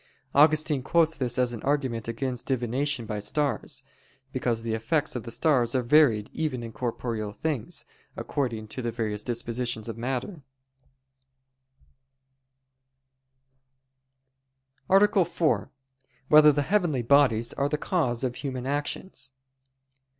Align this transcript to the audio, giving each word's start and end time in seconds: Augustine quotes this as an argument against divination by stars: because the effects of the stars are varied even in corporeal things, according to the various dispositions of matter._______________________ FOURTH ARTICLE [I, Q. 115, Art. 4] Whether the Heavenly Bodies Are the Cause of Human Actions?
Augustine 0.33 0.81
quotes 0.81 1.15
this 1.15 1.37
as 1.37 1.53
an 1.53 1.61
argument 1.61 2.07
against 2.07 2.47
divination 2.47 3.05
by 3.05 3.19
stars: 3.19 3.83
because 4.33 4.63
the 4.63 4.73
effects 4.73 5.15
of 5.15 5.21
the 5.25 5.29
stars 5.29 5.75
are 5.75 5.83
varied 5.83 6.27
even 6.33 6.63
in 6.63 6.71
corporeal 6.71 7.31
things, 7.31 7.85
according 8.17 8.67
to 8.67 8.81
the 8.81 8.89
various 8.89 9.23
dispositions 9.23 9.87
of 9.87 9.99
matter._______________________ 9.99 10.27
FOURTH 14.87 14.89
ARTICLE 14.89 15.21
[I, 15.21 15.25
Q. 15.25 15.45
115, 15.45 15.47
Art. 15.47 16.29
4] 16.29 16.29
Whether 16.29 16.51
the 16.51 16.63
Heavenly 16.67 17.03
Bodies 17.03 17.53
Are 17.53 17.69
the 17.69 17.77
Cause 17.77 18.23
of 18.23 18.37
Human 18.37 18.65
Actions? 18.65 19.29